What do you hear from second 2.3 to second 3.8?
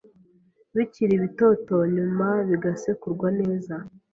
bigasekurwa neza